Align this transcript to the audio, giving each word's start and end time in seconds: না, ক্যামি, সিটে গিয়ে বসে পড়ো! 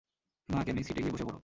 না, 0.49 0.59
ক্যামি, 0.63 0.81
সিটে 0.83 1.01
গিয়ে 1.01 1.13
বসে 1.13 1.25
পড়ো! 1.25 1.39